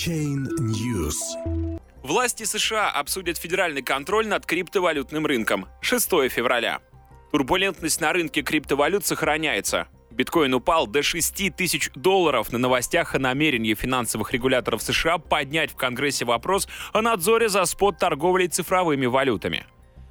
[0.00, 1.14] Chain News.
[2.02, 6.80] Власти США обсудят федеральный контроль над криптовалютным рынком 6 февраля.
[7.32, 9.88] Турбулентность на рынке криптовалют сохраняется.
[10.10, 15.76] Биткоин упал до 6 тысяч долларов на новостях о намерении финансовых регуляторов США поднять в
[15.76, 19.66] Конгрессе вопрос о надзоре за спот-торговлей цифровыми валютами.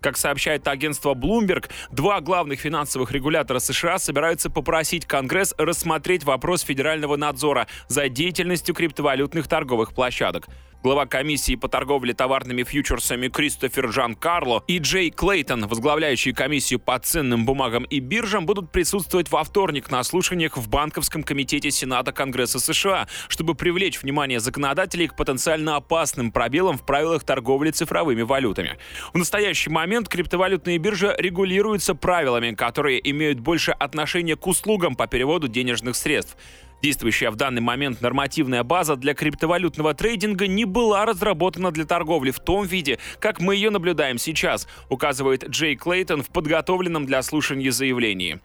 [0.00, 7.16] Как сообщает агентство Bloomberg, два главных финансовых регулятора США собираются попросить Конгресс рассмотреть вопрос федерального
[7.16, 10.48] надзора за деятельностью криптовалютных торговых площадок.
[10.82, 16.98] Глава комиссии по торговле товарными фьючерсами Кристофер Жан Карло и Джей Клейтон, возглавляющие комиссию по
[16.98, 22.60] ценным бумагам и биржам, будут присутствовать во вторник на слушаниях в Банковском комитете Сената Конгресса
[22.60, 28.78] США, чтобы привлечь внимание законодателей к потенциально опасным пробелам в правилах торговли цифровыми валютами.
[29.12, 35.46] В настоящий момент криптовалютные биржи регулируются правилами, которые имеют больше отношения к услугам по переводу
[35.46, 36.38] денежных средств.
[36.82, 42.40] Действующая в данный момент нормативная база для криптовалютного трейдинга не была разработана для торговли в
[42.40, 48.40] том виде, как мы ее наблюдаем сейчас, указывает Джей Клейтон в подготовленном для слушания заявлении.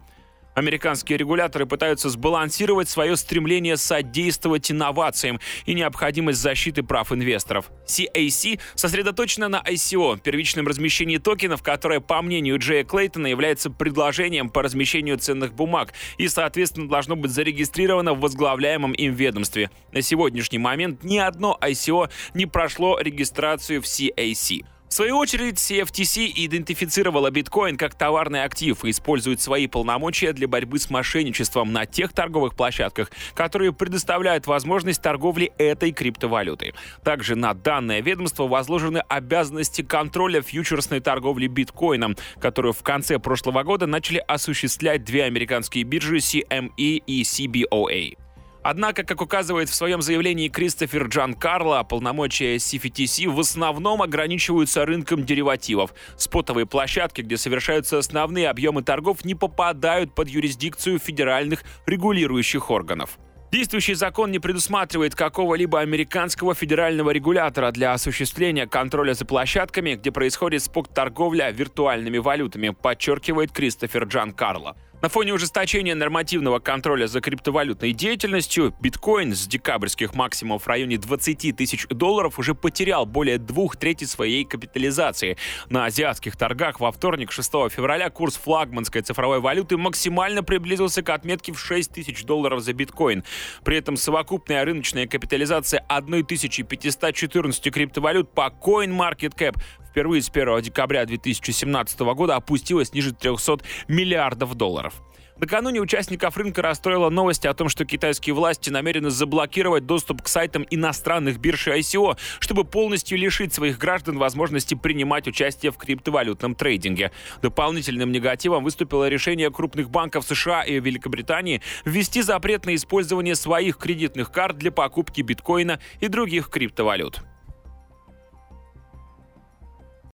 [0.56, 7.70] Американские регуляторы пытаются сбалансировать свое стремление содействовать инновациям и необходимость защиты прав инвесторов.
[7.86, 14.64] CAC сосредоточена на ICO, первичном размещении токенов, которое, по мнению Джея Клейтона, является предложением по
[14.64, 19.70] размещению ценных бумаг и, соответственно, должно быть зарегистрировано в возглавляемом им ведомстве.
[19.92, 24.66] На сегодняшний момент ни одно ICO не прошло регистрацию в CAC.
[24.88, 30.80] В свою очередь, CFTC идентифицировала биткоин как товарный актив и использует свои полномочия для борьбы
[30.80, 36.74] с мошенничеством на тех торговых площадках, которые предоставляют возможность торговли этой криптовалютой.
[37.04, 43.88] Также на данное ведомство возложены обязанности контроля фьючерсной торговли биткоином, которую в конце прошлого года
[43.88, 48.25] начали осуществлять две американские биржи CME и CBOA.
[48.66, 55.24] Однако, как указывает в своем заявлении Кристофер Джан Карло, полномочия CFTC в основном ограничиваются рынком
[55.24, 55.94] деривативов.
[56.18, 63.20] Спотовые площадки, где совершаются основные объемы торгов, не попадают под юрисдикцию федеральных регулирующих органов.
[63.52, 70.64] Действующий закон не предусматривает какого-либо американского федерального регулятора для осуществления контроля за площадками, где происходит
[70.64, 74.76] спот-торговля виртуальными валютами, подчеркивает Кристофер Джан Карло.
[75.06, 81.56] На фоне ужесточения нормативного контроля за криптовалютной деятельностью, биткоин с декабрьских максимумов в районе 20
[81.56, 85.38] тысяч долларов уже потерял более двух трети своей капитализации.
[85.70, 91.54] На азиатских торгах во вторник, 6 февраля, курс флагманской цифровой валюты максимально приблизился к отметке
[91.54, 93.24] в 6 тысяч долларов за биткоин.
[93.64, 99.56] При этом совокупная рыночная капитализация 1514 криптовалют по CoinMarketCap
[99.96, 105.02] впервые с 1 декабря 2017 года опустилась ниже 300 миллиардов долларов.
[105.38, 110.66] Накануне участников рынка расстроила новость о том, что китайские власти намерены заблокировать доступ к сайтам
[110.70, 117.12] иностранных бирж и ICO, чтобы полностью лишить своих граждан возможности принимать участие в криптовалютном трейдинге.
[117.42, 124.30] Дополнительным негативом выступило решение крупных банков США и Великобритании ввести запрет на использование своих кредитных
[124.30, 127.22] карт для покупки биткоина и других криптовалют.